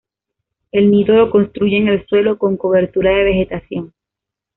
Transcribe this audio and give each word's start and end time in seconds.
El 0.71 0.89
nido 0.89 1.13
lo 1.15 1.29
construye 1.29 1.77
en 1.77 1.87
el 1.87 2.07
suelo, 2.07 2.39
con 2.39 2.57
cobertura 2.57 3.11
de 3.11 3.23
vegetación. 3.25 3.93